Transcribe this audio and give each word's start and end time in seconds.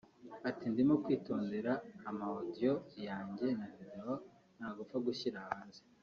Ati 0.49 0.65
“Ndimo 0.71 0.95
kwitondera 1.03 1.71
ama 2.09 2.25
audio 2.37 2.73
yanjye 3.07 3.47
na 3.59 3.65
video 3.77 4.11
nta 4.57 4.67
gupfa 4.77 4.97
gushyira 5.07 5.39
hanze 5.49 5.81